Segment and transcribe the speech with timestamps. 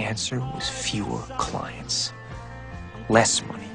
[0.00, 2.12] answer was fewer clients,
[3.08, 3.68] less money,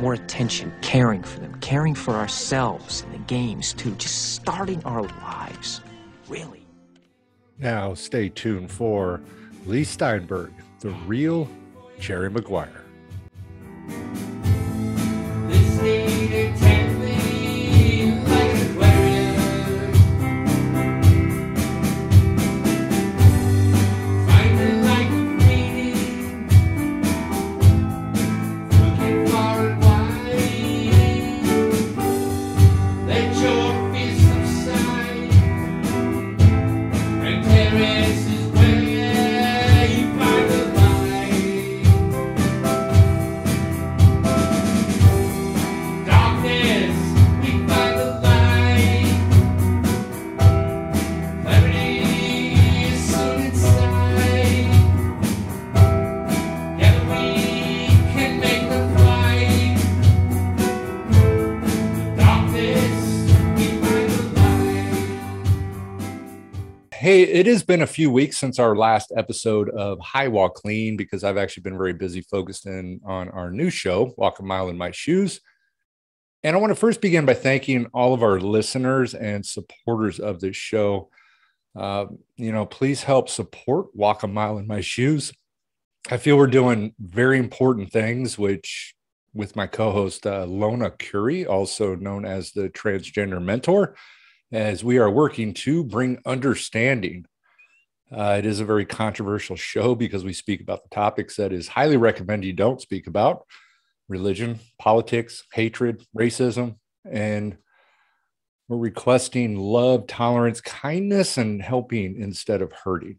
[0.00, 5.02] more attention, caring for them, caring for ourselves and the games too, just starting our
[5.02, 5.80] lives,
[6.28, 6.66] really.
[7.58, 9.20] Now, stay tuned for
[9.64, 11.48] Leigh Steinberg, the real
[12.00, 12.84] Jerry Maguire.
[67.44, 71.24] It has been a few weeks since our last episode of High Walk Clean because
[71.24, 74.78] I've actually been very busy focused in on our new show, Walk a Mile in
[74.78, 75.42] My Shoes.
[76.42, 80.40] And I want to first begin by thanking all of our listeners and supporters of
[80.40, 81.10] this show.
[81.76, 85.30] Uh, you know, please help support Walk a Mile in My Shoes.
[86.10, 88.94] I feel we're doing very important things, which
[89.34, 93.96] with my co host, uh, Lona Curie, also known as the Transgender Mentor
[94.50, 97.26] as we are working to bring understanding.
[98.12, 101.68] Uh, it is a very controversial show because we speak about the topics that is
[101.68, 103.46] highly recommended you don't speak about
[104.08, 106.76] religion, politics, hatred, racism,
[107.10, 107.56] and
[108.68, 113.18] we're requesting love, tolerance, kindness, and helping instead of hurting.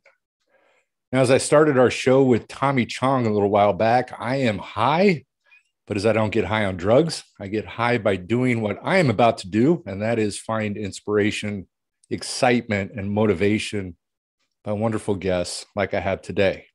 [1.12, 4.60] Now, as I started our show with Tommy Chong a little while back, I am
[4.60, 5.26] high
[5.88, 8.98] but as I don't get high on drugs, I get high by doing what I
[8.98, 11.68] am about to do, and that is find inspiration,
[12.10, 13.96] excitement, and motivation
[14.66, 16.66] by wonderful guests like I have today.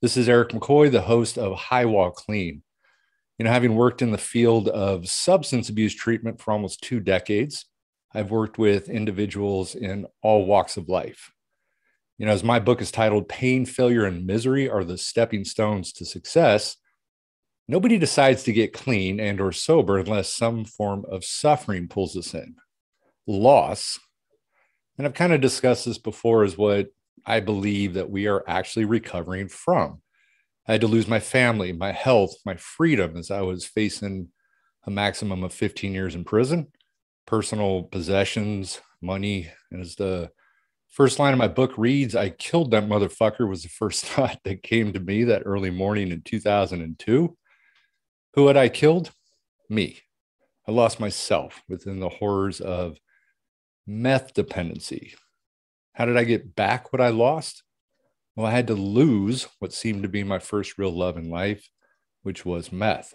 [0.00, 2.62] This is Eric McCoy, the host of High Wall Clean.
[3.38, 7.64] You know, having worked in the field of substance abuse treatment for almost two decades,
[8.14, 11.32] I've worked with individuals in all walks of life.
[12.18, 15.92] You know, as my book is titled Pain, Failure, and Misery Are the Stepping Stones
[15.94, 16.76] to Success,
[17.70, 22.32] Nobody decides to get clean and or sober unless some form of suffering pulls us
[22.32, 22.56] in.
[23.26, 24.00] Loss,
[24.96, 26.88] and I've kind of discussed this before, is what
[27.28, 30.00] I believe that we are actually recovering from.
[30.66, 34.28] I had to lose my family, my health, my freedom as I was facing
[34.86, 36.68] a maximum of 15 years in prison,
[37.26, 39.50] personal possessions, money.
[39.70, 40.30] And as the
[40.88, 44.62] first line of my book reads, I killed that motherfucker was the first thought that
[44.62, 47.36] came to me that early morning in 2002.
[48.34, 49.10] Who had I killed?
[49.68, 49.98] Me.
[50.66, 52.96] I lost myself within the horrors of
[53.86, 55.14] meth dependency.
[55.98, 57.64] How did I get back what I lost?
[58.36, 61.68] Well, I had to lose what seemed to be my first real love in life,
[62.22, 63.14] which was meth.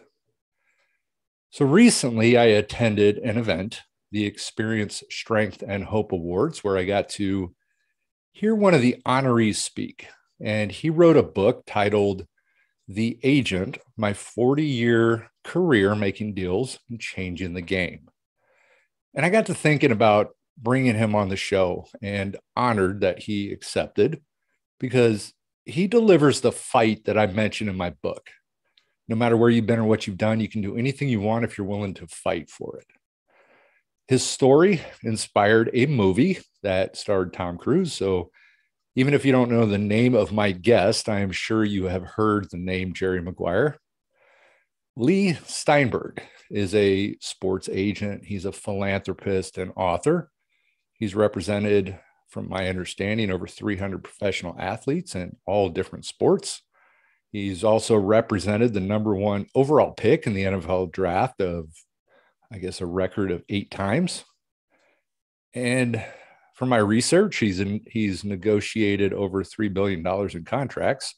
[1.49, 7.07] So recently, I attended an event, the Experience Strength and Hope Awards, where I got
[7.11, 7.55] to
[8.33, 10.07] hear one of the honorees speak.
[10.41, 12.27] And he wrote a book titled
[12.89, 18.09] the agent my 40 year career making deals and changing the game.
[19.15, 23.51] And I got to thinking about bringing him on the show and honored that he
[23.51, 24.21] accepted
[24.79, 25.33] because
[25.65, 28.29] he delivers the fight that I mentioned in my book.
[29.07, 31.45] No matter where you've been or what you've done, you can do anything you want
[31.45, 32.87] if you're willing to fight for it.
[34.07, 37.93] His story inspired a movie that starred Tom Cruise.
[37.93, 38.31] So
[38.95, 42.03] even if you don't know the name of my guest, I am sure you have
[42.03, 43.79] heard the name Jerry Maguire.
[44.95, 46.21] Leigh Steinberg
[46.51, 50.29] is a sports agent, he's a philanthropist and author.
[51.03, 51.99] He's represented,
[52.29, 56.61] from my understanding, over 300 professional athletes in all different sports.
[57.29, 61.67] He's also represented the number one overall pick in the NFL draft of,
[62.49, 64.23] I guess, a record of eight times.
[65.53, 66.01] And
[66.55, 71.15] from my research, he's in, he's negotiated over three billion dollars in contracts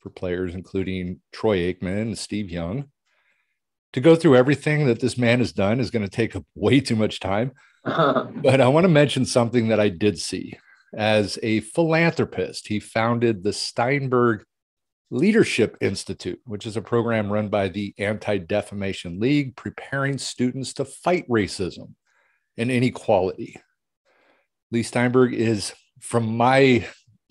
[0.00, 2.86] for players, including Troy Aikman and Steve Young.
[3.94, 6.80] To go through everything that this man has done is going to take up way
[6.80, 7.52] too much time.
[7.84, 8.26] Uh-huh.
[8.42, 10.58] but I want to mention something that I did see.
[10.94, 14.44] As a philanthropist, he founded the Steinberg
[15.10, 20.84] Leadership Institute, which is a program run by the Anti Defamation League, preparing students to
[20.84, 21.94] fight racism
[22.56, 23.56] and inequality.
[24.70, 26.86] Leigh Steinberg is, from my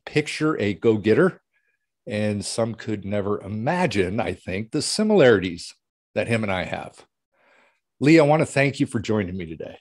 [0.06, 1.42] picture, a go getter.
[2.08, 5.76] And some could never imagine, I think, the similarities
[6.16, 7.06] that him and I have.
[8.00, 9.78] Leigh, I want to thank you for joining me today.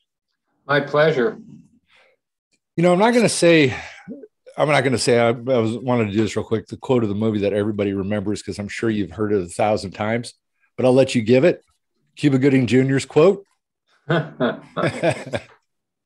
[0.66, 1.38] My pleasure.
[2.76, 3.74] You know, I'm not going to say,
[4.56, 6.76] I'm not going to say, I, I, was wanted to do this real quick, the
[6.76, 9.92] quote of the movie that everybody remembers, because I'm sure you've heard it a thousand
[9.92, 10.34] times,
[10.76, 11.62] but I'll let you give it.
[12.16, 13.44] Cuba Gooding Jr.'s quote.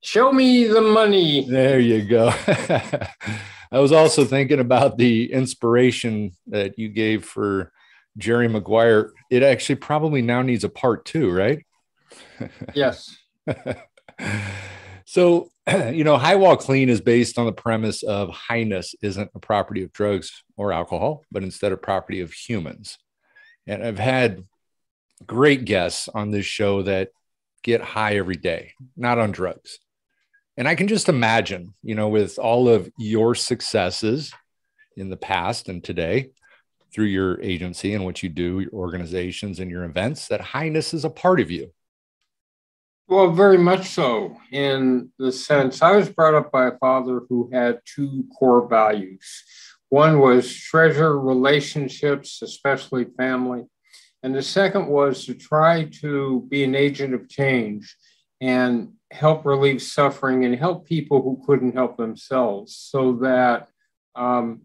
[0.02, 1.48] Show me the money.
[1.48, 2.32] There you go.
[3.72, 7.72] I was also thinking about the inspiration that you gave for
[8.16, 9.12] Jerry Maguire.
[9.30, 11.64] It actually probably now needs a part two, right?
[12.74, 13.16] yes.
[15.06, 15.50] so,
[15.92, 19.82] you know, High Wall Clean is based on the premise of highness isn't a property
[19.82, 22.98] of drugs or alcohol, but instead a property of humans.
[23.66, 24.44] And I've had
[25.26, 27.10] great guests on this show that
[27.62, 29.78] get high every day, not on drugs.
[30.56, 34.32] And I can just imagine, you know, with all of your successes
[34.96, 36.30] in the past and today
[36.92, 41.04] through your agency and what you do, your organizations and your events, that highness is
[41.04, 41.72] a part of you.
[43.08, 47.50] Well, very much so, in the sense I was brought up by a father who
[47.52, 49.44] had two core values.
[49.88, 53.64] One was treasure relationships, especially family.
[54.22, 57.94] And the second was to try to be an agent of change
[58.40, 62.76] and help relieve suffering and help people who couldn't help themselves.
[62.76, 63.68] So that
[64.14, 64.62] um,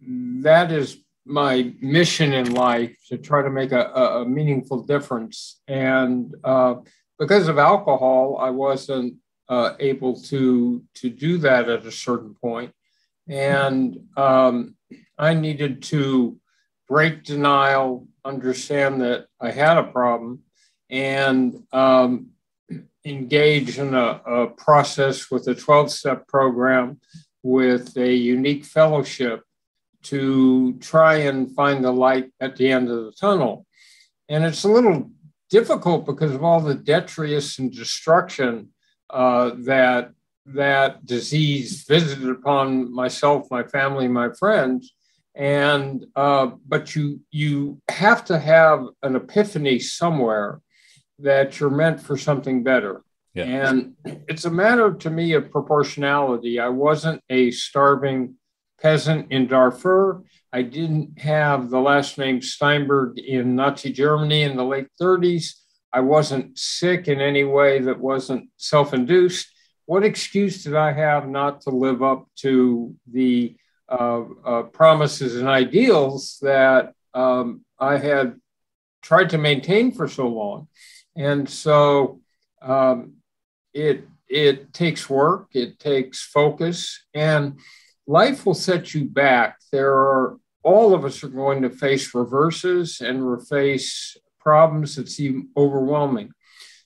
[0.00, 5.60] that is my mission in life to try to make a, a meaningful difference.
[5.68, 6.76] And uh,
[7.18, 9.16] because of alcohol, I wasn't
[9.48, 12.72] uh, able to to do that at a certain point,
[13.28, 14.76] and um,
[15.18, 16.38] I needed to
[16.88, 20.40] break denial, understand that I had a problem,
[20.90, 22.30] and um,
[23.04, 27.00] engage in a, a process with a 12 step program
[27.42, 29.42] with a unique fellowship
[30.04, 33.66] to try and find the light at the end of the tunnel.
[34.28, 35.10] And it's a little
[35.50, 38.70] difficult because of all the detritus and destruction
[39.10, 40.12] uh, that
[40.46, 44.92] that disease visited upon myself, my family, my friends.
[45.34, 50.60] And uh, but you you have to have an epiphany somewhere
[51.18, 53.02] that you're meant for something better.
[53.34, 53.44] Yeah.
[53.44, 56.60] And it's a matter to me of proportionality.
[56.60, 58.34] I wasn't a starving
[58.82, 60.24] peasant in Darfur.
[60.52, 65.54] I didn't have the last name Steinberg in Nazi Germany in the late 30s.
[65.92, 69.48] I wasn't sick in any way that wasn't self induced.
[69.86, 73.56] What excuse did I have not to live up to the
[73.88, 78.40] uh, uh, promises and ideals that um, I had
[79.02, 80.68] tried to maintain for so long?
[81.16, 82.20] And so
[82.60, 83.14] um,
[83.74, 87.58] it, it takes work, it takes focus, and
[88.06, 89.58] life will set you back.
[89.70, 95.08] There are all of us are going to face reverses and we face problems that
[95.08, 96.32] seem overwhelming.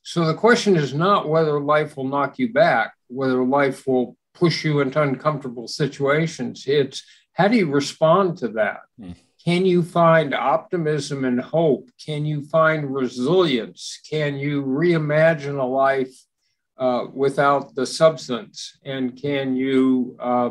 [0.03, 4.65] So the question is not whether life will knock you back, whether life will push
[4.65, 6.65] you into uncomfortable situations.
[6.67, 7.03] It's
[7.33, 8.81] how do you respond to that?
[9.01, 9.17] Mm.
[9.45, 11.89] Can you find optimism and hope?
[12.05, 14.01] Can you find resilience?
[14.09, 16.15] Can you reimagine a life
[16.79, 18.79] uh, without the substance?
[18.85, 20.51] And can you uh,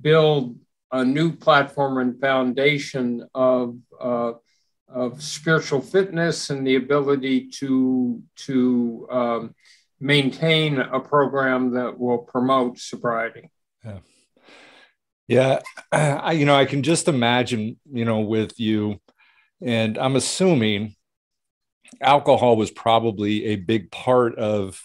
[0.00, 0.58] build
[0.92, 4.32] a new platform and foundation of, uh,
[4.88, 9.54] of spiritual fitness and the ability to, to um,
[10.00, 13.50] maintain a program that will promote sobriety.
[13.84, 13.98] Yeah.
[15.28, 15.60] Yeah,
[15.92, 19.00] I, you know, I can just imagine, you know, with you,
[19.60, 20.94] and I'm assuming
[22.00, 24.80] alcohol was probably a big part of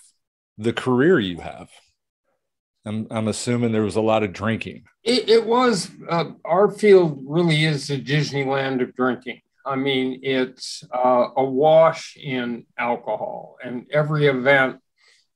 [0.58, 1.70] the career you have.
[2.86, 4.84] I'm, I'm assuming there was a lot of drinking.
[5.04, 9.42] It, it was, uh, our field really is the Disneyland of drinking.
[9.66, 14.80] I mean, it's uh, awash in alcohol, and every event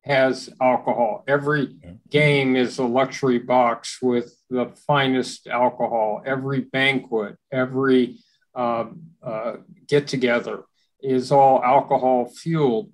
[0.03, 1.23] has alcohol.
[1.27, 1.75] Every
[2.09, 6.21] game is a luxury box with the finest alcohol.
[6.25, 8.17] Every banquet, every
[8.55, 8.85] uh,
[9.23, 9.53] uh,
[9.87, 10.63] get together
[11.01, 12.91] is all alcohol fueled.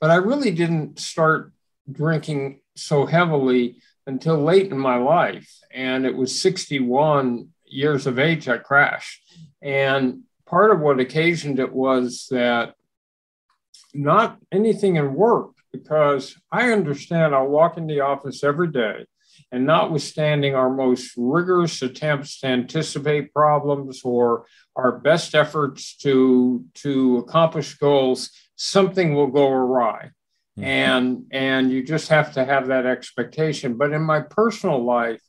[0.00, 1.52] But I really didn't start
[1.90, 5.50] drinking so heavily until late in my life.
[5.72, 9.22] And it was 61 years of age, I crashed.
[9.60, 12.74] And part of what occasioned it was that
[13.92, 19.06] not anything in work, because I understand I'll walk in the office every day
[19.52, 27.18] and notwithstanding our most rigorous attempts to anticipate problems or our best efforts to, to
[27.18, 30.10] accomplish goals, something will go awry.
[30.58, 30.64] Mm-hmm.
[30.64, 33.76] And and you just have to have that expectation.
[33.76, 35.20] But in my personal life,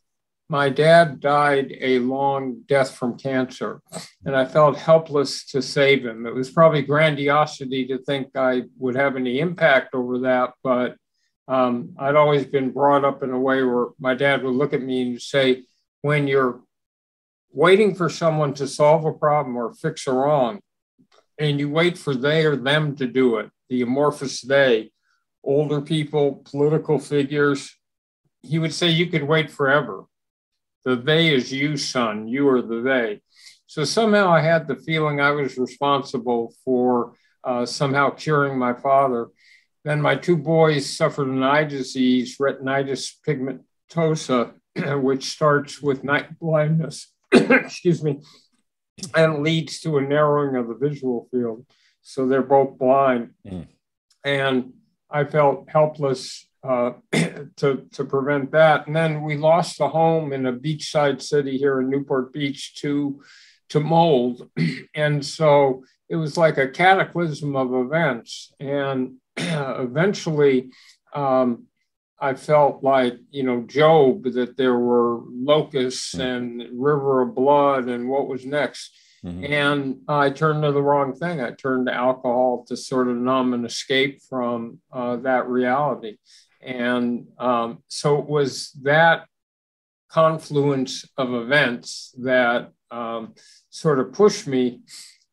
[0.50, 3.82] my dad died a long death from cancer,
[4.24, 6.26] and I felt helpless to save him.
[6.26, 10.96] It was probably grandiosity to think I would have any impact over that, but
[11.50, 14.82] um, I'd always been brought up in a way where my dad would look at
[14.82, 15.64] me and say,
[16.02, 16.62] when you're
[17.52, 20.62] waiting for someone to solve a problem or fix a wrong,
[21.38, 24.92] and you wait for they or them to do it, the amorphous they,
[25.44, 27.75] older people, political figures,
[28.41, 30.06] he would say you could wait forever.
[30.86, 32.27] The they is you, son.
[32.27, 33.22] You are the they.
[33.65, 37.13] So somehow I had the feeling I was responsible for
[37.44, 39.27] uh, somehow curing my father.
[39.84, 44.53] Then my two boys suffered an eye disease, retinitis pigmentosa,
[45.01, 48.22] which starts with night blindness, excuse me,
[49.15, 51.65] and leads to a narrowing of the visual field.
[52.01, 53.32] So they're both blind.
[53.46, 53.67] Mm.
[54.24, 54.74] And
[55.10, 58.88] I felt helpless uh, to, to prevent that.
[58.88, 63.22] And then we lost a home in a beachside city here in Newport Beach to,
[63.70, 64.50] to mold.
[64.96, 68.52] and so it was like a cataclysm of events.
[68.60, 70.72] And eventually,
[71.14, 71.68] um,
[72.20, 76.22] I felt like, you know, Job, that there were locusts hmm.
[76.22, 78.92] and river of blood and what was next.
[79.26, 79.52] Mm-hmm.
[79.52, 81.42] And I turned to the wrong thing.
[81.42, 86.18] I turned to alcohol to sort of numb and escape from uh, that reality.
[86.62, 89.26] And um, so it was that
[90.10, 93.34] confluence of events that um,
[93.70, 94.82] sort of pushed me.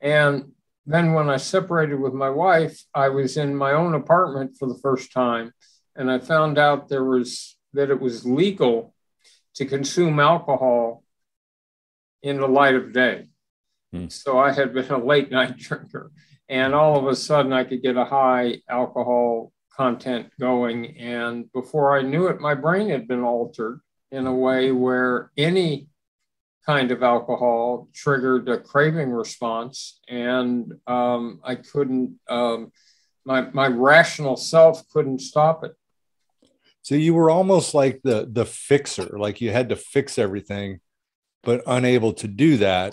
[0.01, 0.53] And
[0.87, 4.79] then when I separated with my wife, I was in my own apartment for the
[4.83, 5.53] first time.
[5.97, 8.95] And I found out there was that it was legal
[9.55, 11.05] to consume alcohol
[12.23, 13.29] in the light of day.
[13.95, 14.09] Hmm.
[14.09, 16.11] So I had been a late night drinker.
[16.49, 20.99] And all of a sudden, I could get a high alcohol content going.
[20.99, 25.89] And before I knew it, my brain had been altered in a way where any
[26.67, 30.01] kind of alcohol triggered a craving response.
[30.09, 32.73] And um, I couldn't, um,
[33.25, 35.73] my, my rational self couldn't stop it.
[36.83, 40.81] So you were almost like the the fixer, like you had to fix everything,
[41.43, 42.93] but unable to do that.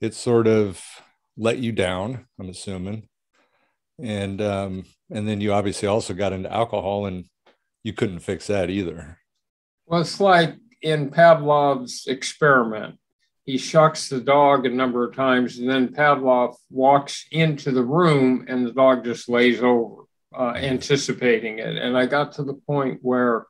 [0.00, 0.82] It sort of
[1.36, 3.08] let you down, I'm assuming
[3.98, 7.24] and um, and then you obviously also got into alcohol, and
[7.82, 9.18] you couldn't fix that either.
[9.86, 12.98] Well, it's like in Pavlov's experiment.
[13.44, 18.44] He shocks the dog a number of times, and then Pavlov walks into the room,
[18.46, 20.02] and the dog just lays over,
[20.38, 21.76] uh, anticipating it.
[21.76, 23.46] And I got to the point where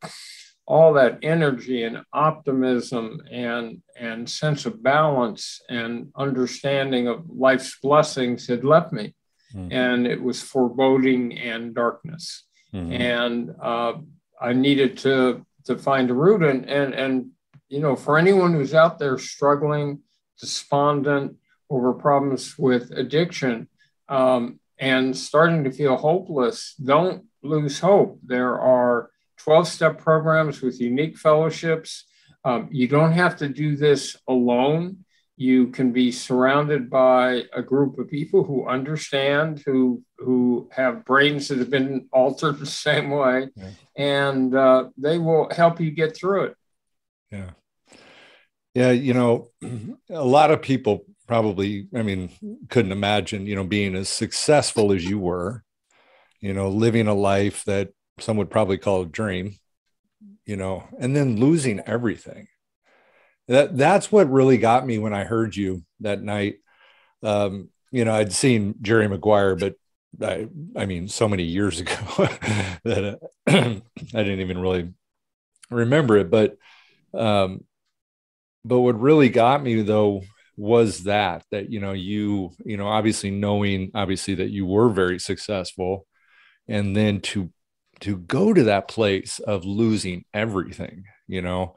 [0.69, 8.47] all that energy and optimism and and sense of balance and understanding of life's blessings
[8.47, 9.15] had left me
[9.55, 9.73] mm-hmm.
[9.73, 12.45] and it was foreboding and darkness.
[12.75, 12.93] Mm-hmm.
[12.93, 13.95] And uh,
[14.41, 17.31] I needed to to find a root and and and
[17.69, 20.01] you know for anyone who's out there struggling,
[20.41, 21.37] despondent
[21.71, 23.69] over problems with addiction,
[24.09, 28.19] um, and starting to feel hopeless, don't lose hope.
[28.25, 32.05] There are 12 step programs with unique fellowships.
[32.45, 35.05] Um, you don't have to do this alone
[35.39, 41.47] you can be surrounded by a group of people who understand who who have brains
[41.47, 43.71] that have been altered the same way yeah.
[43.97, 46.57] and uh, they will help you get through it
[47.31, 47.51] yeah
[48.75, 49.49] yeah you know
[50.11, 52.29] a lot of people probably i mean
[52.69, 55.63] couldn't imagine you know being as successful as you were
[56.41, 59.55] you know living a life that some would probably call a dream
[60.47, 62.49] you know and then losing everything
[63.49, 66.57] that that's what really got me when I heard you that night.
[67.23, 69.75] Um, you know, I'd seen Jerry Maguire, but
[70.23, 71.95] I, I mean, so many years ago
[72.85, 73.83] that uh, I
[74.13, 74.93] didn't even really
[75.71, 76.31] remember it.
[76.31, 76.57] But,
[77.15, 77.65] um,
[78.65, 80.23] but what really got me though
[80.57, 85.19] was that that you know you you know obviously knowing obviously that you were very
[85.19, 86.07] successful,
[86.67, 87.51] and then to
[88.01, 91.77] to go to that place of losing everything, you know,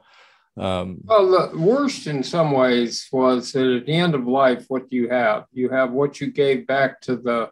[0.56, 4.90] um, well, the worst in some ways was that at the end of life, what
[4.90, 5.44] do you have?
[5.52, 7.50] You have what you gave back to the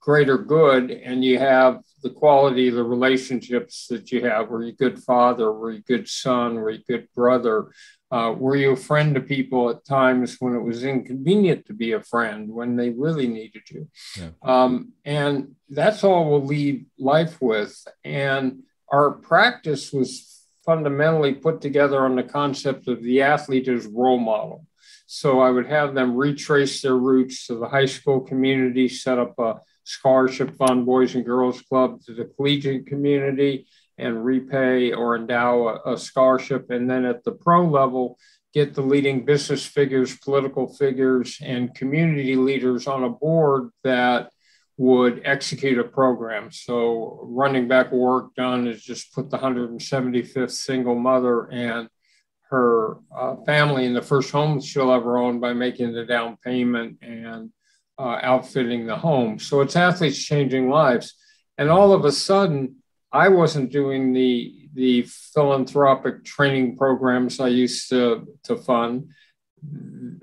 [0.00, 4.48] greater good, and you have the quality of the relationships that you have.
[4.48, 5.50] Were you a good father?
[5.50, 6.56] Were you a good son?
[6.56, 7.70] Were you a good brother?
[8.14, 11.90] Uh, were you a friend to people at times when it was inconvenient to be
[11.92, 13.88] a friend, when they really needed you?
[14.16, 14.30] Yeah.
[14.40, 17.74] Um, and that's all we'll leave life with.
[18.04, 24.20] And our practice was fundamentally put together on the concept of the athlete as role
[24.20, 24.64] model.
[25.06, 29.36] So I would have them retrace their roots to the high school community, set up
[29.40, 33.66] a scholarship fund, Boys and Girls Club, to the collegiate community,
[33.98, 36.70] and repay or endow a, a scholarship.
[36.70, 38.18] And then at the pro level,
[38.52, 44.30] get the leading business figures, political figures, and community leaders on a board that
[44.76, 46.50] would execute a program.
[46.50, 51.88] So running back Warrick Dunn is just put the 175th single mother and
[52.50, 56.98] her uh, family in the first home she'll ever own by making the down payment
[57.02, 57.50] and
[57.98, 59.38] uh, outfitting the home.
[59.38, 61.14] So it's athletes changing lives.
[61.56, 62.76] And all of a sudden,
[63.14, 69.10] I wasn't doing the the philanthropic training programs I used to, to fund.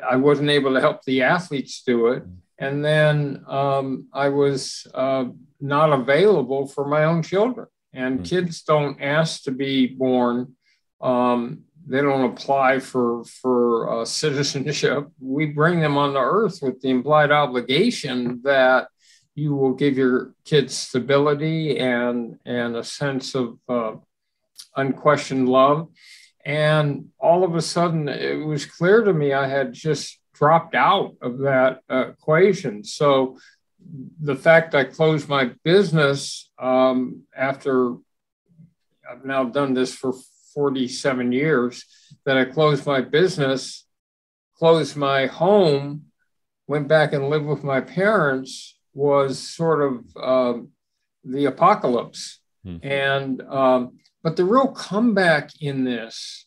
[0.07, 2.23] I wasn't able to help the athletes do it.
[2.59, 5.25] And then um, I was uh,
[5.61, 7.67] not available for my own children.
[7.93, 8.25] And mm-hmm.
[8.25, 10.57] kids don't ask to be born.
[10.99, 15.07] Um, they don't apply for for uh, citizenship.
[15.19, 18.89] We bring them on the earth with the implied obligation that
[19.35, 23.93] you will give your kids stability and and a sense of uh,
[24.75, 25.89] unquestioned love.
[26.43, 31.15] And all of a sudden, it was clear to me I had just dropped out
[31.21, 32.83] of that uh, equation.
[32.83, 33.37] So
[34.19, 37.95] the fact I closed my business um, after
[39.09, 40.13] I've now done this for
[40.55, 41.85] 47 years,
[42.25, 43.85] that I closed my business,
[44.57, 46.05] closed my home,
[46.67, 50.69] went back and lived with my parents was sort of um,
[51.23, 52.39] the apocalypse.
[52.65, 52.87] Mm-hmm.
[52.87, 56.45] And um, but the real comeback in this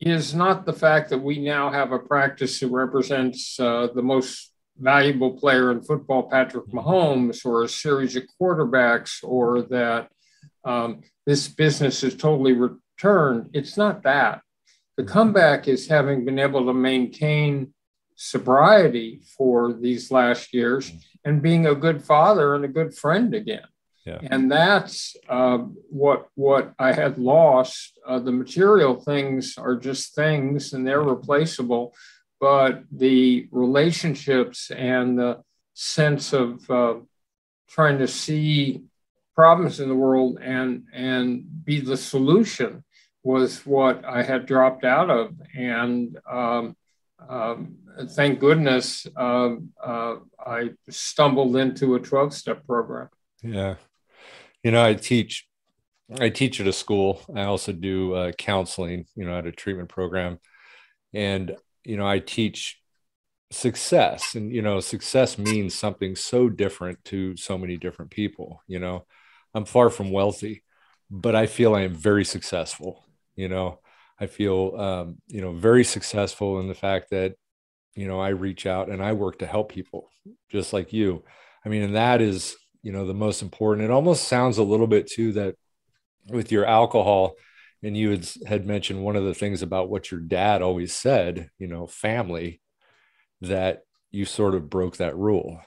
[0.00, 4.52] is not the fact that we now have a practice that represents uh, the most
[4.76, 10.08] valuable player in football, Patrick Mahomes, or a series of quarterbacks, or that
[10.64, 13.50] um, this business is totally returned.
[13.52, 14.40] It's not that.
[14.96, 17.72] The comeback is having been able to maintain
[18.16, 20.92] sobriety for these last years
[21.24, 23.66] and being a good father and a good friend again.
[24.06, 24.18] Yeah.
[24.22, 27.98] And that's uh, what what I had lost.
[28.06, 31.94] Uh, the material things are just things, and they're replaceable.
[32.38, 35.42] But the relationships and the
[35.72, 36.94] sense of uh,
[37.68, 38.82] trying to see
[39.34, 42.84] problems in the world and and be the solution
[43.22, 45.32] was what I had dropped out of.
[45.56, 46.76] And um,
[47.28, 47.76] um,
[48.10, 53.08] thank goodness uh, uh, I stumbled into a 12 step program.
[53.42, 53.76] Yeah.
[54.62, 55.46] You know, I teach,
[56.18, 57.20] I teach at a school.
[57.34, 60.38] I also do uh, counseling, you know, at a treatment program.
[61.12, 62.80] And, you know, I teach
[63.50, 68.62] success and, you know, success means something so different to so many different people.
[68.66, 69.06] You know,
[69.54, 70.64] I'm far from wealthy,
[71.10, 73.04] but I feel I am very successful,
[73.36, 73.78] you know,
[74.18, 77.34] I feel, um, you know, very successful in the fact that,
[77.94, 80.10] you know, I reach out and I work to help people
[80.50, 81.24] just like you.
[81.64, 83.86] I mean, and that is, you know the most important.
[83.86, 85.56] It almost sounds a little bit too that
[86.28, 87.34] with your alcohol
[87.82, 91.50] and you had, had mentioned one of the things about what your dad always said
[91.58, 92.60] you know family
[93.40, 95.60] that you sort of broke that rule.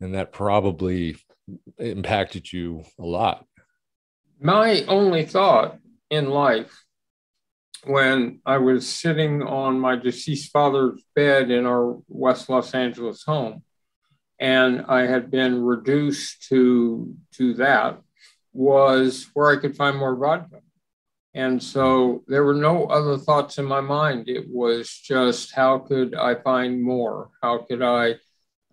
[0.00, 1.16] And that probably
[1.78, 3.46] impacted you a lot.
[4.40, 5.78] My only thought
[6.10, 6.83] in life
[7.84, 13.62] when I was sitting on my deceased father's bed in our West Los Angeles home
[14.38, 18.00] and I had been reduced to to that
[18.52, 20.60] was where I could find more vodka.
[21.34, 24.28] And so there were no other thoughts in my mind.
[24.28, 27.30] It was just how could I find more?
[27.42, 28.16] How could I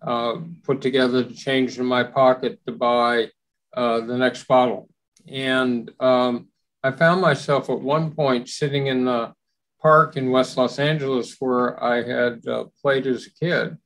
[0.00, 3.30] uh, put together the change in my pocket to buy
[3.76, 4.88] uh, the next bottle?
[5.26, 6.48] And um,
[6.82, 9.32] I found myself at one point sitting in the
[9.80, 13.78] park in West Los Angeles where I had uh, played as a kid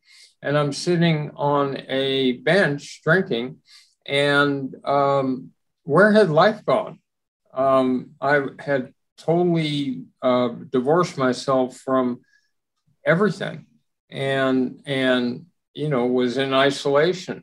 [0.42, 3.58] and I'm sitting on a bench drinking,
[4.06, 5.50] and um,
[5.82, 7.00] where had life gone?
[7.52, 12.20] Um, I had totally uh, divorced myself from
[13.04, 13.66] everything,
[14.10, 17.42] and and you know was in isolation.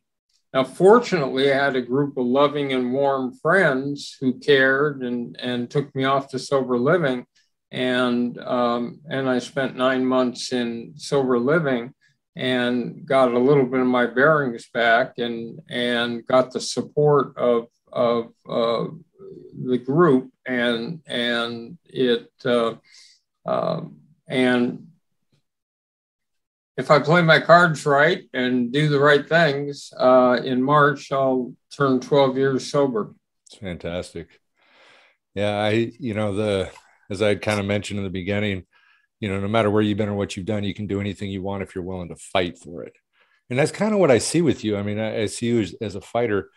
[0.54, 5.70] Now, fortunately, I had a group of loving and warm friends who cared and and
[5.70, 7.26] took me off to sober living,
[7.72, 11.94] and um, and I spent nine months in sober living
[12.36, 17.68] and got a little bit of my bearings back and and got the support of
[17.92, 18.86] of uh,
[19.60, 20.30] the group.
[20.46, 22.76] And and it uh,
[23.44, 23.82] uh,
[24.28, 24.88] and
[26.78, 31.54] if I play my cards right and do the right things uh, in March, I'll
[31.76, 33.14] turn 12 years sober.
[33.48, 34.40] It's fantastic.
[35.36, 36.72] Yeah, I you know the
[37.10, 38.66] as I kind of mentioned in the beginning,
[39.20, 41.30] you know no matter where you've been or what you've done you can do anything
[41.30, 42.94] you want if you're willing to fight for it
[43.50, 45.62] and that's kind of what i see with you i mean i, I see you
[45.62, 46.50] as, as a fighter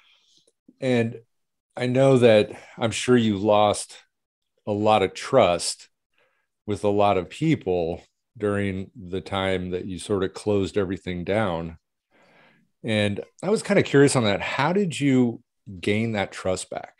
[0.80, 1.16] and
[1.76, 3.98] I know that I'm sure you lost
[4.66, 5.88] a lot of trust
[6.66, 8.02] with a lot of people
[8.36, 11.78] during the time that you sort of closed everything down.
[12.84, 14.40] And I was kind of curious on that.
[14.40, 15.42] How did you
[15.80, 16.94] gain that trust back?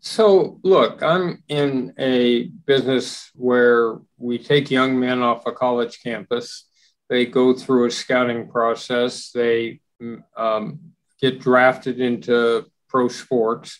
[0.00, 6.64] So, look, I'm in a business where we take young men off a college campus.
[7.08, 9.30] They go through a scouting process.
[9.30, 9.80] They
[10.36, 10.80] um,
[11.20, 13.78] get drafted into pro sports.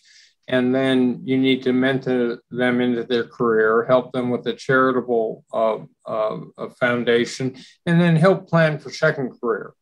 [0.53, 5.45] And then you need to mentor them into their career, help them with a charitable
[5.53, 9.73] uh, uh, foundation, and then help plan for second career.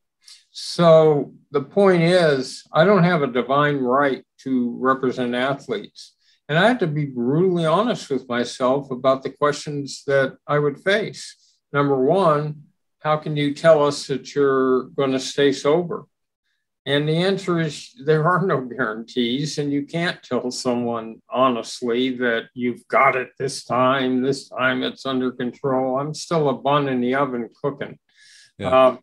[0.52, 6.14] So the point is, I don't have a divine right to represent athletes.
[6.48, 10.78] And I had to be brutally honest with myself about the questions that I would
[10.82, 11.36] face.
[11.72, 12.62] Number one,
[13.00, 16.04] how can you tell us that you're going to stay sober?
[16.86, 22.44] And the answer is there are no guarantees, and you can't tell someone honestly that
[22.54, 25.98] you've got it this time, this time it's under control.
[25.98, 27.98] I'm still a bun in the oven cooking.
[28.58, 28.68] Yeah.
[28.68, 28.96] Uh,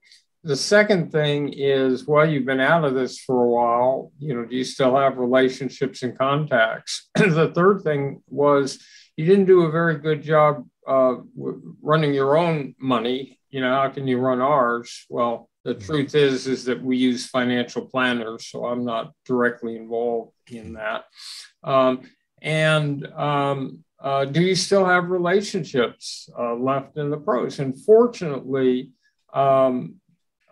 [0.44, 4.12] the second thing is, well, you've been out of this for a while.
[4.18, 7.10] You know, do you still have relationships and contacts?
[7.16, 8.84] the third thing was
[9.18, 11.16] you didn't do a very good job uh,
[11.82, 13.40] running your own money.
[13.50, 15.06] You know, how can you run ours?
[15.10, 20.32] Well, the truth is, is that we use financial planners, so I'm not directly involved
[20.50, 21.04] in that.
[21.62, 22.10] Um,
[22.42, 27.60] and um, uh, do you still have relationships uh, left in the pros?
[27.60, 28.92] And fortunately,
[29.34, 29.96] um,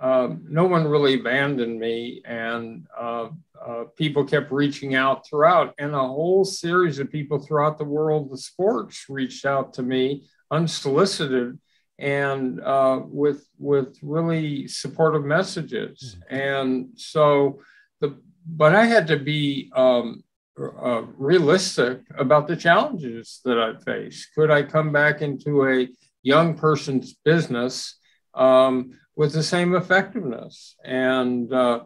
[0.01, 3.29] um, no one really abandoned me, and uh,
[3.65, 8.33] uh, people kept reaching out throughout, and a whole series of people throughout the world
[8.33, 11.57] of sports reached out to me unsolicited
[11.99, 16.35] and uh, with with really supportive messages, mm-hmm.
[16.35, 17.59] and so
[18.01, 20.23] the but I had to be um,
[20.59, 24.29] uh, realistic about the challenges that I faced.
[24.35, 25.87] Could I come back into a
[26.23, 27.97] young person's business?
[28.33, 30.75] Um, with the same effectiveness.
[30.83, 31.81] And uh,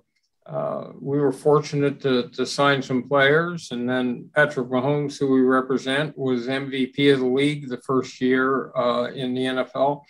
[0.50, 3.70] uh, we were fortunate to, to sign some players.
[3.72, 8.76] And then Patrick Mahomes, who we represent, was MVP of the league the first year
[8.76, 10.02] uh, in the NFL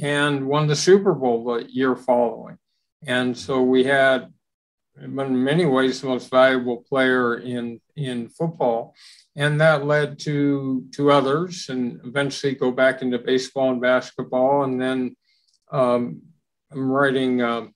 [0.00, 2.56] and won the Super Bowl the year following.
[3.06, 4.32] And so we had,
[4.98, 8.94] in many ways, the most valuable player in, in football.
[9.36, 14.64] And that led to, to others and eventually go back into baseball and basketball.
[14.64, 15.16] And then
[15.70, 16.22] um,
[16.72, 17.66] I'm writing uh,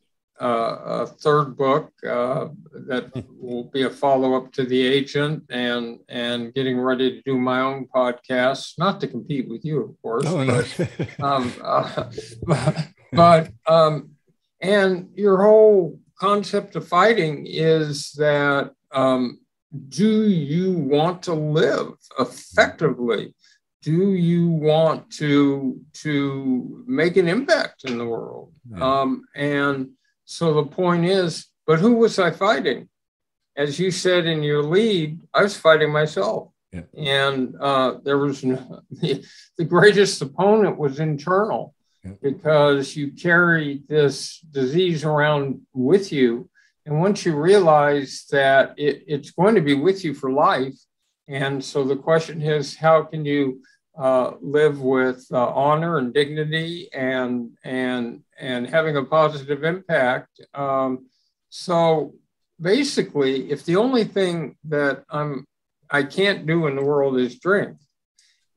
[0.41, 2.49] a third book uh,
[2.87, 7.39] that will be a follow up to The Agent, and and getting ready to do
[7.39, 10.27] my own podcast, not to compete with you, of course.
[10.27, 10.63] Oh, no.
[10.79, 12.11] but, um, uh,
[13.13, 14.11] but um,
[14.61, 19.41] and your whole concept of fighting is that um,
[19.89, 23.35] do you want to live effectively?
[23.83, 29.01] do you want to to make an impact in the world yeah.
[29.01, 29.91] um, and
[30.29, 32.89] so the point is but who was i fighting
[33.57, 36.83] as you said in your lead i was fighting myself yeah.
[36.99, 39.25] and uh, there was no, the,
[39.59, 42.13] the, greatest opponent was internal yeah.
[42.21, 46.49] because you carry this disease around with you
[46.85, 50.75] and once you realize that it, it's going to be with you for life
[51.29, 53.63] and so the question is, how can you
[53.99, 60.41] uh, live with uh, honor and dignity and and and having a positive impact?
[60.55, 61.07] Um,
[61.49, 62.15] so
[62.61, 65.47] basically, if the only thing that I'm
[65.91, 67.79] I can't do in the world is drink,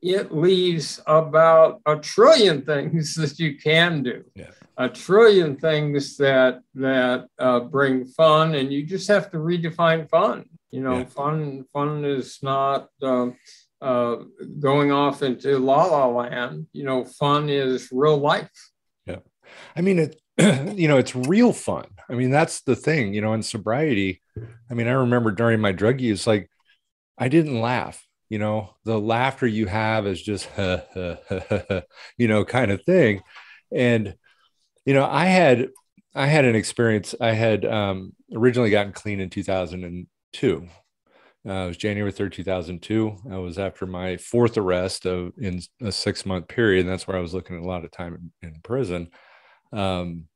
[0.02, 4.24] it leaves about a trillion things that you can do.
[4.34, 4.50] Yeah.
[4.76, 10.46] A trillion things that that uh, bring fun, and you just have to redefine fun.
[10.70, 11.04] You know, yeah.
[11.04, 13.28] fun fun is not uh,
[13.82, 14.16] uh,
[14.60, 16.66] going off into la la land.
[16.72, 18.50] You know, fun is real life.
[19.06, 19.18] Yeah,
[19.76, 20.18] I mean it.
[20.78, 21.86] you know, it's real fun.
[22.08, 23.12] I mean, that's the thing.
[23.12, 24.22] You know, in sobriety,
[24.70, 26.48] I mean, I remember during my drug use, like
[27.18, 28.06] I didn't laugh.
[28.30, 33.20] You know, the laughter you have is just, you know, kind of thing.
[33.70, 34.14] And
[34.86, 35.68] you know, I had
[36.14, 37.14] I had an experience.
[37.20, 40.68] I had um, originally gotten clean in 2000 two.
[41.46, 43.16] Uh, it was January 3rd, 2002.
[43.30, 46.82] I was after my fourth arrest of in a six month period.
[46.82, 49.08] And that's where I was looking at a lot of time in, in prison.
[49.72, 50.26] Um,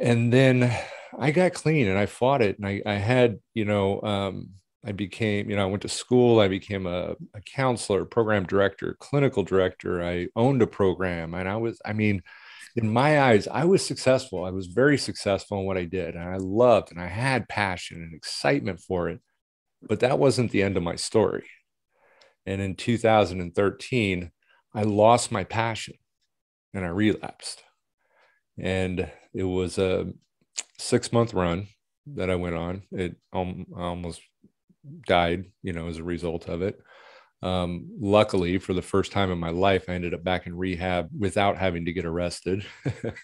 [0.00, 0.74] and then
[1.16, 2.58] I got clean and I fought it.
[2.58, 4.50] And I, I had, you know, um,
[4.84, 6.40] I became, you know, I went to school.
[6.40, 10.02] I became a, a counselor, program director, clinical director.
[10.02, 11.34] I owned a program.
[11.34, 12.22] And I was, I mean,
[12.74, 14.44] in my eyes, I was successful.
[14.44, 16.14] I was very successful in what I did.
[16.14, 19.20] And I loved and I had passion and excitement for it.
[19.82, 21.44] But that wasn't the end of my story.
[22.46, 24.30] And in 2013,
[24.74, 25.94] I lost my passion
[26.74, 27.62] and I relapsed.
[28.58, 30.12] And it was a
[30.78, 31.68] six month run
[32.14, 32.82] that I went on.
[32.90, 34.20] It um, almost
[35.06, 36.80] died, you know, as a result of it.
[37.40, 41.08] Um, luckily, for the first time in my life, I ended up back in rehab
[41.16, 42.66] without having to get arrested.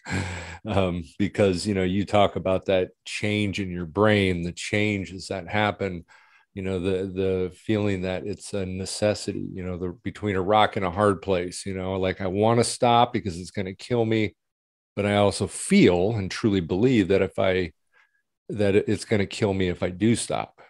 [0.67, 5.49] um, because, you know, you talk about that change in your brain, the changes that
[5.49, 6.05] happen,
[6.55, 10.77] you know, the, the feeling that it's a necessity, you know, the between a rock
[10.77, 13.75] and a hard place, you know, like I want to stop because it's going to
[13.75, 14.35] kill me.
[14.97, 17.73] But I also feel and truly believe that if I,
[18.49, 20.61] that it's going to kill me if I do stop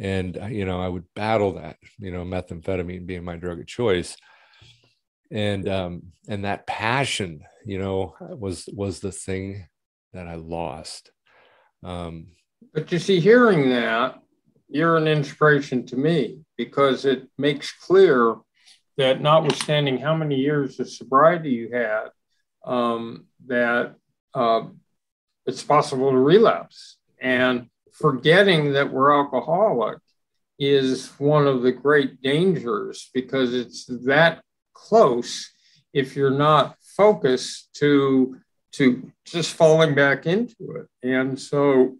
[0.00, 3.66] and uh, you know i would battle that you know methamphetamine being my drug of
[3.66, 4.16] choice
[5.30, 9.66] and um and that passion you know was was the thing
[10.12, 11.10] that i lost
[11.82, 12.26] um
[12.72, 14.18] but you see hearing that
[14.68, 18.36] you're an inspiration to me because it makes clear
[18.96, 22.08] that notwithstanding how many years of sobriety you had
[22.64, 23.94] um that
[24.34, 24.62] uh,
[25.46, 26.96] it's possible to relapse.
[27.20, 29.98] And forgetting that we're alcoholic
[30.58, 35.50] is one of the great dangers because it's that close
[35.92, 38.36] if you're not focused to
[38.72, 41.08] to just falling back into it.
[41.08, 41.96] And so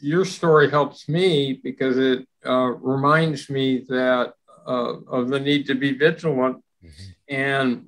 [0.00, 4.34] your story helps me because it uh, reminds me that
[4.66, 7.34] uh, of the need to be vigilant mm-hmm.
[7.34, 7.86] and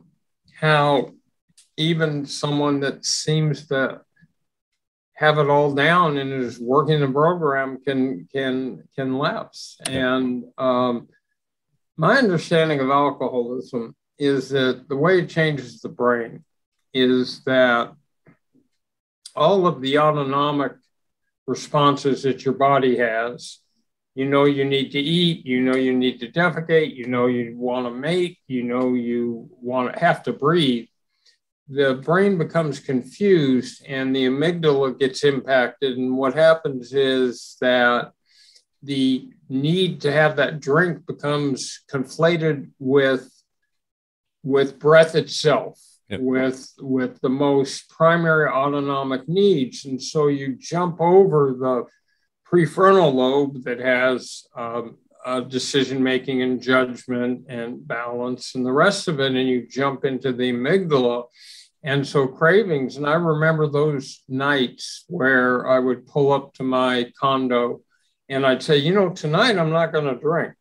[0.59, 1.13] how
[1.77, 4.01] even someone that seems to
[5.15, 9.77] have it all down and is working the program can can can lapse.
[9.89, 11.09] And um,
[11.97, 16.45] my understanding of alcoholism is that the way it changes the brain
[16.95, 17.93] is that
[19.35, 20.73] all of the autonomic
[21.49, 23.59] responses that your body has
[24.15, 27.57] you know you need to eat you know you need to defecate you know you
[27.57, 30.87] want to make you know you want to have to breathe
[31.69, 35.99] the brain becomes confused and the amygdala gets impacted.
[35.99, 38.13] And what happens is that
[38.83, 43.31] the need to have that drink becomes conflated with
[44.45, 45.81] with breath itself
[46.11, 49.85] with with the most primary autonomic needs.
[49.85, 51.85] And so you jump over the
[52.51, 54.97] prefrontal lobe that has um,
[55.49, 60.33] decision making and judgment and balance and the rest of it and you jump into
[60.33, 61.25] the amygdala.
[61.83, 67.13] And so cravings, and I remember those nights where I would pull up to my
[67.21, 67.83] condo
[68.29, 70.55] and I'd say, you know, tonight I'm not going to drink.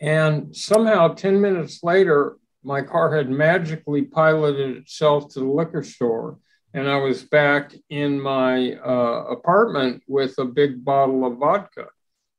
[0.00, 6.38] And somehow 10 minutes later, my car had magically piloted itself to the liquor store.
[6.72, 11.86] And I was back in my uh, apartment with a big bottle of vodka.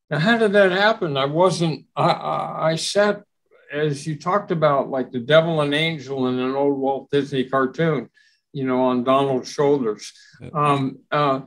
[0.10, 1.18] Now, how did that happen?
[1.18, 3.24] I wasn't, I, I, I sat
[3.72, 8.10] as you talked about, like the devil and angel in an old Walt Disney cartoon,
[8.54, 10.12] you know, on Donald's shoulders.
[10.54, 11.42] Um, uh,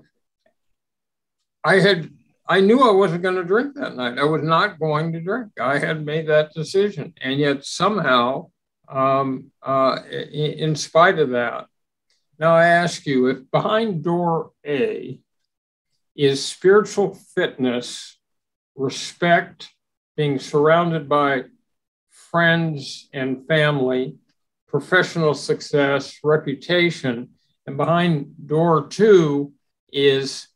[1.62, 2.10] I had,
[2.48, 4.18] I knew I wasn't going to drink that night.
[4.18, 5.52] I was not going to drink.
[5.60, 8.50] I had made that decision, and yet somehow,
[8.88, 11.66] um, uh, in, spite of that,
[12.38, 15.20] now I ask you, if behind door A
[16.16, 18.18] is spiritual fitness,
[18.76, 19.70] respect,
[20.16, 21.44] being surrounded by
[22.10, 24.16] friends and family,
[24.66, 27.30] professional success, reputation.
[27.66, 29.52] And behind door two
[29.92, 30.48] is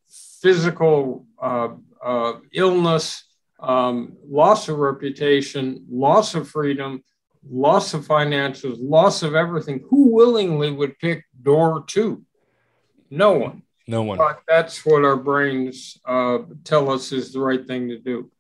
[0.43, 1.69] physical uh,
[2.05, 3.25] uh, illness,
[3.61, 7.03] um, loss of reputation, loss of freedom,
[7.51, 9.85] loss of finances, loss of everything.
[9.91, 12.25] Who willingly would pick door two?
[13.11, 13.63] No one.
[13.87, 14.19] No one.
[14.19, 18.31] But that's what our brains uh, tell us is the right thing to do.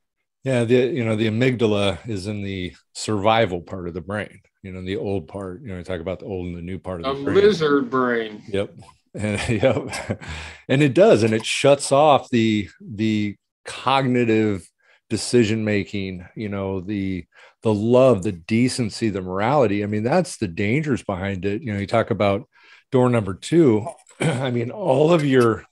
[0.44, 4.40] Yeah, the you know the amygdala is in the survival part of the brain.
[4.62, 5.62] You know, the old part.
[5.62, 7.37] You know, we talk about the old and the new part of the brain.
[7.37, 8.42] lizard brain.
[8.49, 8.75] Yep,
[9.14, 10.23] and yep,
[10.68, 14.68] and it does, and it shuts off the the cognitive
[15.11, 16.27] decision making.
[16.37, 17.27] You know, the
[17.62, 19.83] the love, the decency, the morality.
[19.83, 21.62] I mean, that's the dangers behind it.
[21.62, 22.49] You know, you talk about
[22.92, 23.87] door number two.
[24.21, 25.64] I mean, all of your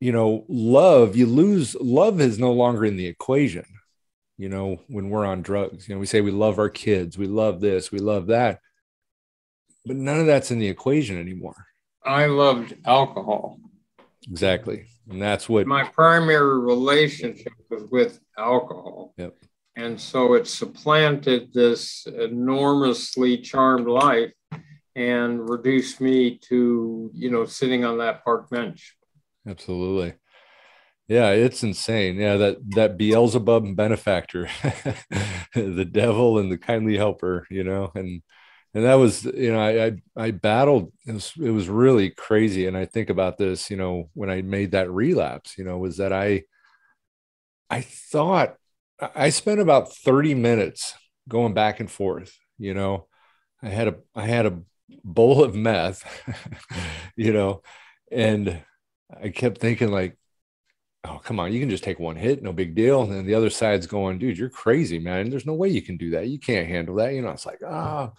[0.00, 3.66] you know, love, you lose love is no longer in the equation.
[4.38, 7.26] You know, when we're on drugs, you know, we say we love our kids, we
[7.26, 8.60] love this, we love that,
[9.84, 11.66] but none of that's in the equation anymore.
[12.02, 13.60] I loved alcohol.
[14.30, 14.86] Exactly.
[15.10, 19.12] And that's what my primary relationship was with alcohol.
[19.18, 19.36] Yep.
[19.76, 24.32] And so it supplanted this enormously charmed life
[24.96, 28.96] and reduced me to, you know, sitting on that park bench.
[29.46, 30.14] Absolutely.
[31.08, 32.16] Yeah, it's insane.
[32.16, 34.48] Yeah, that that Beelzebub benefactor,
[35.54, 38.22] the devil and the kindly helper, you know, and
[38.74, 40.92] and that was, you know, I I, I battled.
[41.06, 42.66] It was it was really crazy.
[42.66, 45.96] And I think about this, you know, when I made that relapse, you know, was
[45.96, 46.44] that I
[47.68, 48.56] I thought
[49.14, 50.94] I spent about 30 minutes
[51.28, 53.06] going back and forth, you know.
[53.62, 54.60] I had a I had a
[55.04, 56.04] bowl of meth,
[57.16, 57.62] you know,
[58.10, 58.62] and
[59.22, 60.16] I kept thinking like
[61.04, 63.02] oh come on you can just take one hit no big deal.
[63.02, 65.30] And then the other side's going dude you're crazy man.
[65.30, 66.28] There's no way you can do that.
[66.28, 67.14] You can't handle that.
[67.14, 68.12] You know it's like oh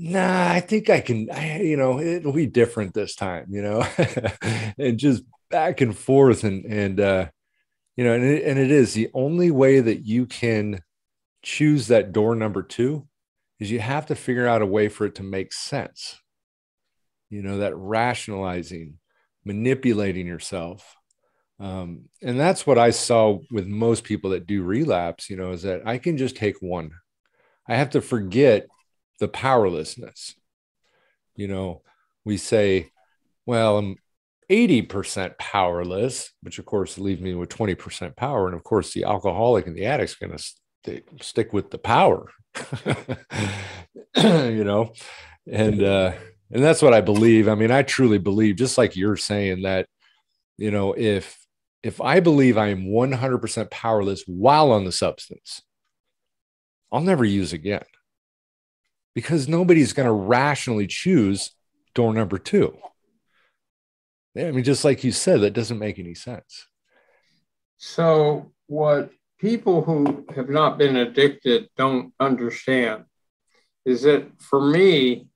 [0.00, 3.84] nah i think i can I, you know it'll be different this time you know?
[4.78, 7.28] And just back and forth and and uh
[7.98, 10.82] you know and it, and it is the only way that you can
[11.42, 13.06] choose that door number two
[13.58, 16.20] is you have to figure out a way for it to make sense
[17.28, 18.94] you know that rationalizing
[19.44, 20.94] manipulating yourself
[21.60, 25.62] um, and that's what I saw with most people that do relapse, you know, is
[25.62, 26.92] that I can just take one.
[27.68, 28.66] I have to forget
[29.18, 30.36] the powerlessness.
[31.34, 31.82] You know,
[32.24, 32.90] we say,
[33.44, 33.96] well, I'm
[34.50, 38.46] 80% powerless, which of course leaves me with 20% power.
[38.46, 42.30] And of course, the alcoholic and the addict's going to st- stick with the power,
[44.16, 44.92] you know,
[45.46, 46.12] and, uh,
[46.50, 47.48] and that's what I believe.
[47.48, 49.86] I mean, I truly believe, just like you're saying, that,
[50.56, 51.38] you know, if
[51.82, 55.62] if I believe I am 100% powerless while on the substance,
[56.90, 57.84] I'll never use again
[59.14, 61.52] because nobody's going to rationally choose
[61.94, 62.76] door number two.
[64.36, 66.66] I mean, just like you said, that doesn't make any sense.
[67.78, 73.04] So, what people who have not been addicted don't understand
[73.84, 75.28] is that for me,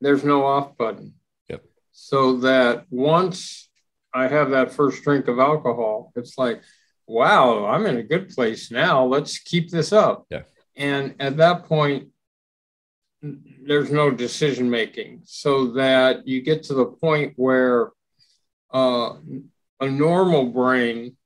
[0.00, 1.14] there's no off button.
[1.48, 1.64] Yep.
[1.92, 3.68] So that once
[4.12, 6.62] I have that first drink of alcohol, it's like,
[7.06, 9.04] wow, I'm in a good place now.
[9.04, 10.26] Let's keep this up.
[10.30, 10.42] Yeah.
[10.74, 12.08] And at that point,
[13.22, 17.90] there's no decision making, so that you get to the point where
[18.72, 19.14] uh,
[19.80, 21.16] a normal brain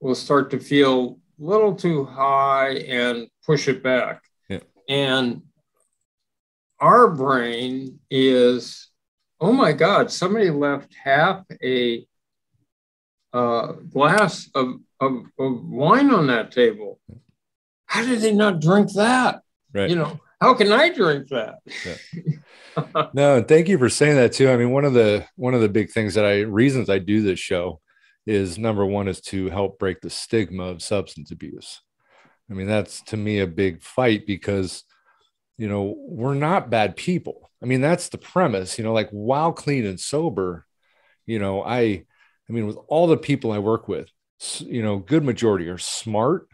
[0.00, 4.22] will start to feel a little too high and push it back.
[4.48, 4.60] Yeah.
[4.88, 5.42] And
[6.80, 8.90] our brain is,
[9.40, 12.06] oh my God, somebody left half a
[13.32, 17.00] uh, glass of, of, of wine on that table.
[17.86, 19.42] How did they not drink that?
[19.72, 19.88] Right.
[19.88, 21.58] You know, how can I drink that?
[21.86, 23.10] Yeah.
[23.14, 24.50] no, thank you for saying that too.
[24.50, 27.22] I mean, one of the one of the big things that I reasons I do
[27.22, 27.80] this show
[28.26, 31.80] is number one is to help break the stigma of substance abuse.
[32.50, 34.82] I mean, that's to me a big fight because
[35.58, 37.50] you know we're not bad people.
[37.62, 38.78] I mean, that's the premise.
[38.78, 40.66] You know, like while clean and sober,
[41.24, 42.04] you know, I
[42.48, 44.08] I mean, with all the people I work with,
[44.58, 46.48] you know, good majority are smart.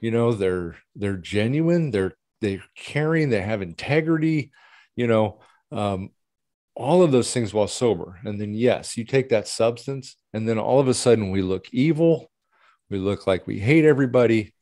[0.00, 1.92] You know, they're they're genuine.
[1.92, 3.30] They're they're caring.
[3.30, 4.52] They have integrity.
[4.96, 5.40] You know,
[5.72, 6.10] um,
[6.76, 8.20] all of those things while sober.
[8.24, 11.66] And then yes, you take that substance, and then all of a sudden we look
[11.72, 12.30] evil.
[12.90, 14.54] We look like we hate everybody.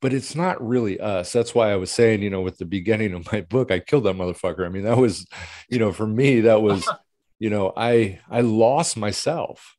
[0.00, 1.32] But it's not really us.
[1.32, 4.04] That's why I was saying, you know, with the beginning of my book, I killed
[4.04, 4.66] that motherfucker.
[4.66, 5.26] I mean, that was,
[5.70, 6.86] you know, for me, that was
[7.38, 9.76] you know i i lost myself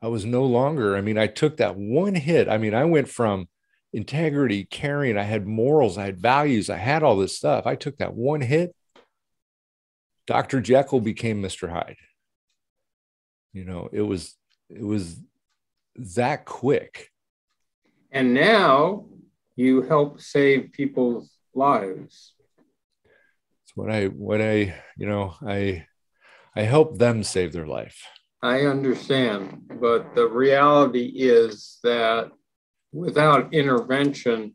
[0.00, 3.08] i was no longer i mean i took that one hit i mean i went
[3.08, 3.48] from
[3.92, 5.18] integrity caring.
[5.18, 5.98] I had morals.
[5.98, 6.70] I had values.
[6.70, 7.66] I had all this stuff.
[7.66, 8.74] I took that one hit.
[10.26, 11.96] Dr jekyll became mr hyde.
[13.52, 14.36] You know it was
[14.70, 15.16] it was
[15.96, 17.08] that quick.
[18.10, 19.06] And now
[19.56, 22.34] you help save people's lives.
[23.64, 25.86] It's what i what i you know i
[26.54, 28.02] I help them save their life.
[28.42, 32.30] I understand, but the reality is that
[32.92, 34.54] without intervention,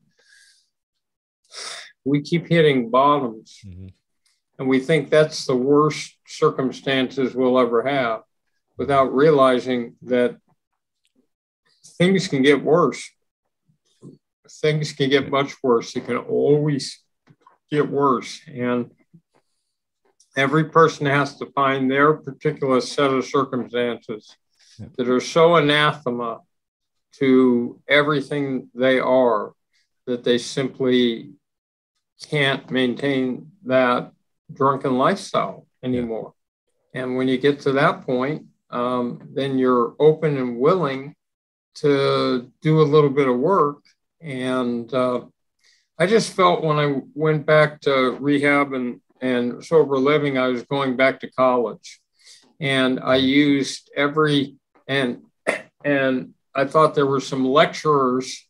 [2.06, 3.60] we keep hitting bottoms.
[3.66, 3.88] Mm-hmm.
[4.60, 8.22] And we think that's the worst circumstances we'll ever have
[8.78, 10.38] without realizing that
[11.98, 13.08] things can get worse.
[14.62, 15.96] Things can get much worse.
[15.96, 17.04] It can always
[17.70, 18.42] get worse.
[18.48, 18.92] And
[20.36, 24.36] every person has to find their particular set of circumstances
[24.80, 24.88] yeah.
[24.98, 26.40] that are so anathema
[27.14, 29.54] to everything they are
[30.06, 31.32] that they simply
[32.30, 34.12] can't maintain that
[34.54, 36.34] drunken lifestyle anymore.
[36.94, 37.04] Yeah.
[37.04, 41.16] And when you get to that point, um, then you're open and willing
[41.76, 43.84] to do a little bit of work.
[44.22, 45.26] And uh,
[46.00, 50.64] I just felt when I went back to rehab and and sober living, I was
[50.64, 52.00] going back to college.
[52.60, 55.24] And I used every, and
[55.84, 58.46] And I thought there were some lecturers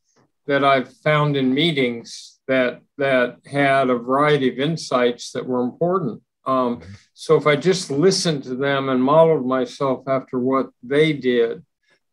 [0.46, 6.24] that I've found in meetings that that had a variety of insights that were important.
[6.46, 6.82] Um,
[7.14, 11.66] so if I just listened to them and modeled myself after what they did,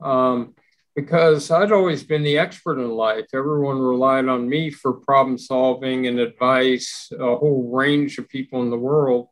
[0.02, 0.54] um,
[0.96, 3.26] because I'd always been the expert in life.
[3.32, 8.70] Everyone relied on me for problem solving and advice, a whole range of people in
[8.70, 9.28] the world,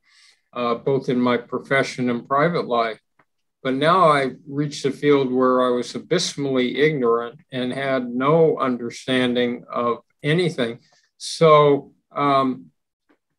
[0.52, 3.00] uh, both in my profession and private life.
[3.62, 9.64] But now I reached a field where I was abysmally ignorant and had no understanding
[9.72, 10.80] of anything.
[11.18, 12.66] So, um,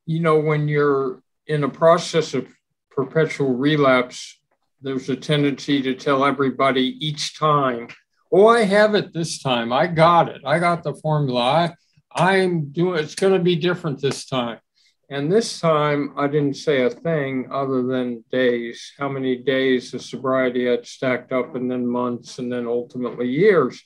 [0.05, 2.47] you know, when you're in a process of
[2.89, 4.39] perpetual relapse,
[4.82, 7.88] there's a tendency to tell everybody each time,
[8.32, 9.74] oh, I have it this time.
[9.74, 10.41] I got it.
[10.45, 11.76] I got the formula.
[12.15, 14.59] I, I'm doing it's going to be different this time.
[15.14, 20.01] And this time I didn't say a thing other than days, how many days of
[20.01, 23.80] sobriety had stacked up, and then months, and then ultimately years.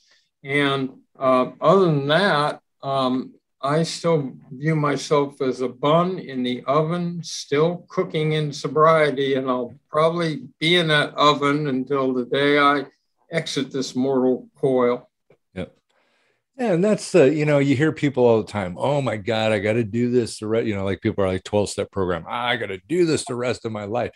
[0.46, 6.64] And uh, other than that, um, I still view myself as a bun in the
[6.66, 12.58] oven, still cooking in sobriety, and I'll probably be in that oven until the day
[12.58, 12.86] I
[13.30, 15.07] exit this mortal coil.
[16.58, 19.52] Yeah, and that's the, you know, you hear people all the time, oh my God,
[19.52, 20.40] I got to do this.
[20.40, 22.26] The you know, like people are like 12 step program.
[22.28, 24.12] I got to do this the rest of my life.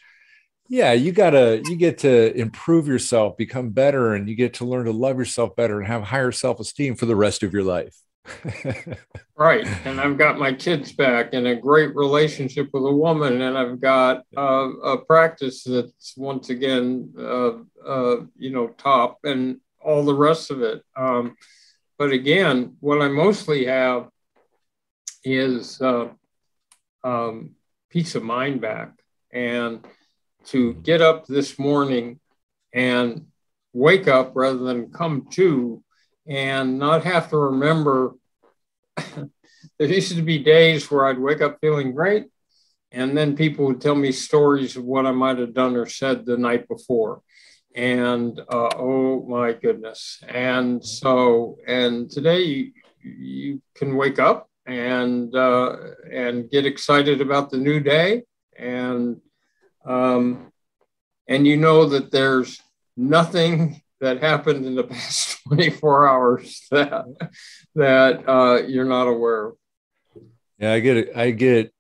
[0.68, 4.66] Yeah, you got to, you get to improve yourself, become better, and you get to
[4.66, 7.64] learn to love yourself better and have higher self esteem for the rest of your
[7.64, 7.96] life.
[9.36, 9.68] right.
[9.86, 13.42] And I've got my kids back and a great relationship with a woman.
[13.42, 17.52] And I've got uh, a practice that's once again, uh,
[17.86, 20.84] uh, you know, top and all the rest of it.
[20.96, 21.36] Um,
[22.02, 24.10] but again, what I mostly have
[25.24, 26.08] is uh,
[27.04, 27.52] um,
[27.92, 28.94] peace of mind back.
[29.32, 29.86] And
[30.46, 32.20] to get up this morning
[32.74, 33.28] and
[33.72, 35.84] wake up rather than come to
[36.26, 38.16] and not have to remember.
[38.98, 42.26] there used to be days where I'd wake up feeling great,
[42.92, 46.26] and then people would tell me stories of what I might have done or said
[46.26, 47.22] the night before.
[47.76, 50.22] And uh, oh my goodness.
[50.28, 55.76] And so, and today you, you can wake up and uh,
[56.12, 58.24] and get excited about the new day
[58.58, 59.22] and
[59.86, 60.52] um,
[61.28, 62.62] and you know that there's
[62.96, 67.06] nothing that happened in the past 24 hours that
[67.76, 69.54] that uh, you're not aware of.
[70.60, 71.12] Yeah, I get it.
[71.16, 71.74] I get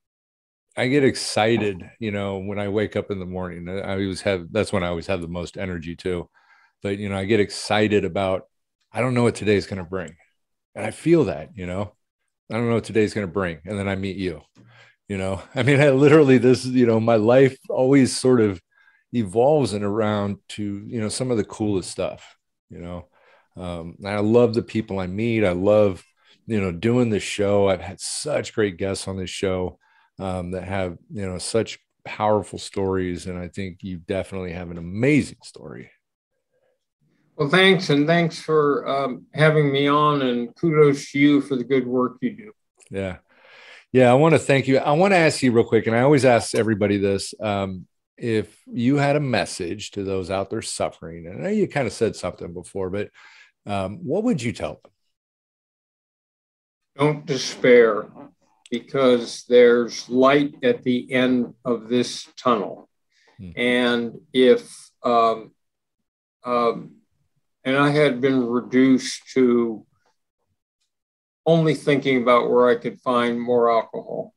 [0.81, 3.69] I get excited, you know, when I wake up in the morning.
[3.69, 6.29] I always have that's when I always have the most energy too.
[6.81, 8.43] But you know, I get excited about
[8.91, 10.15] I don't know what today's going to bring.
[10.75, 11.93] And I feel that, you know.
[12.51, 14.41] I don't know what today's going to bring and then I meet you.
[15.07, 18.59] You know, I mean, I literally this, you know, my life always sort of
[19.13, 22.37] evolves and around to you know some of the coolest stuff
[22.69, 23.07] you know
[23.57, 26.03] um, i love the people i meet i love
[26.47, 29.77] you know doing this show i've had such great guests on this show
[30.21, 33.27] um, that have you know such powerful stories.
[33.27, 35.91] And i think you definitely have an amazing story.
[37.35, 37.89] Well thanks.
[37.89, 40.21] And thanks for um, having me on.
[40.21, 42.51] And kudos to you for the good work you do.
[42.89, 43.17] Yeah.
[43.91, 44.77] Yeah i want to thank you.
[44.77, 47.87] I want to ask you real quick and i always ask everybody this um,
[48.21, 51.87] if you had a message to those out there suffering, and I know you kind
[51.87, 53.09] of said something before, but
[53.65, 54.91] um, what would you tell them?
[56.95, 58.05] Don't despair
[58.71, 62.89] because there's light at the end of this tunnel.
[63.37, 63.51] Hmm.
[63.55, 65.51] And if, um,
[66.43, 66.95] um,
[67.63, 69.85] and I had been reduced to
[71.45, 74.33] only thinking about where I could find more alcohol.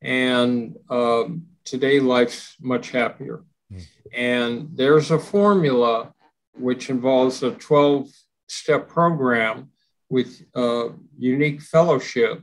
[0.00, 3.44] And um, today life's much happier.
[3.72, 3.86] Mm.
[4.14, 6.14] And there's a formula
[6.54, 8.08] which involves a 12
[8.48, 9.70] step program
[10.08, 12.42] with a unique fellowship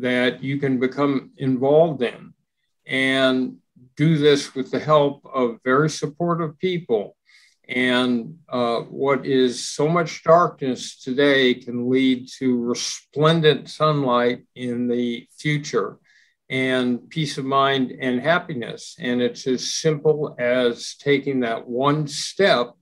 [0.00, 2.32] that you can become involved in
[2.86, 3.56] and
[3.96, 7.16] do this with the help of very supportive people.
[7.68, 15.26] And uh, what is so much darkness today can lead to resplendent sunlight in the
[15.38, 15.98] future
[16.48, 18.96] and peace of mind and happiness.
[18.98, 22.72] And it's as simple as taking that one step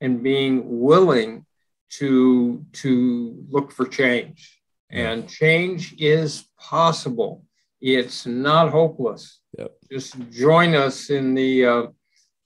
[0.00, 1.46] and being willing
[1.90, 4.61] to, to look for change.
[4.92, 7.44] And change is possible.
[7.80, 9.40] It's not hopeless.
[9.58, 9.72] Yep.
[9.90, 11.82] Just join us in the uh,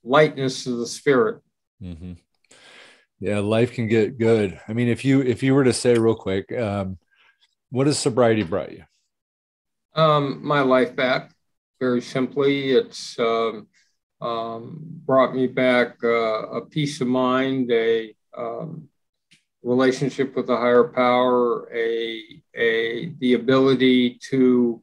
[0.05, 1.43] lightness of the spirit.
[1.83, 2.13] Mm-hmm.
[3.19, 4.61] Yeah, life can get good.
[4.69, 6.99] I mean, if you if you were to say real quick, um,
[7.71, 8.85] what has sobriety brought you?
[9.95, 11.33] Um, my life back,
[11.81, 12.73] very simply.
[12.73, 13.69] It's um,
[14.21, 18.89] um, brought me back uh, a peace of mind, a um,
[19.67, 22.23] relationship with a higher power, a,
[22.55, 24.81] a the ability to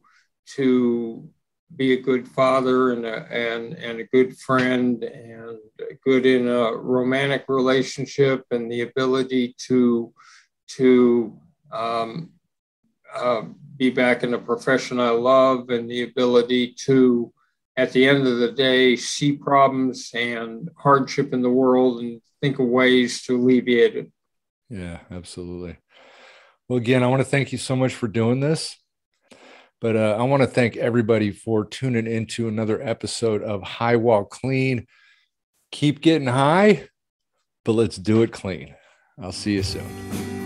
[0.56, 1.26] to
[1.74, 5.58] be a good father and a, and and a good friend and
[6.04, 10.12] good in a romantic relationship and the ability to
[10.68, 11.36] to
[11.72, 12.30] um,
[13.14, 13.42] uh,
[13.76, 17.32] be back in a profession I love and the ability to
[17.76, 22.58] at the end of the day see problems and hardship in the world and think
[22.58, 24.12] of ways to alleviate it.
[24.68, 25.78] Yeah, absolutely.
[26.68, 28.76] Well, again, I want to thank you so much for doing this.
[29.80, 34.30] But uh, I want to thank everybody for tuning into another episode of High Walk
[34.30, 34.86] Clean.
[35.72, 36.88] Keep getting high,
[37.64, 38.74] but let's do it clean.
[39.20, 40.43] I'll see you soon.